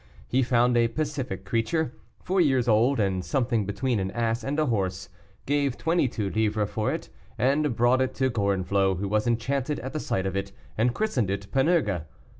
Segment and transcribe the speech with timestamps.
[0.27, 1.93] He found a pacific creature,
[2.23, 5.09] four years old, and something between an ass and a horse;
[5.45, 9.93] gave twenty two livres for it, and brought it to Gorenflot, who was enchanted at
[9.93, 12.01] the sight of it, and christened it Panurge.